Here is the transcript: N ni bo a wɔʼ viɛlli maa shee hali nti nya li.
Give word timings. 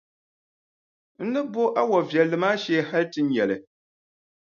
N 1.25 1.27
ni 1.33 1.39
bo 1.53 1.63
a 1.79 1.81
wɔʼ 1.89 2.03
viɛlli 2.09 2.37
maa 2.43 2.55
shee 2.61 2.85
hali 2.89 3.05
nti 3.09 3.21
nya 3.23 3.43
li. 3.49 3.57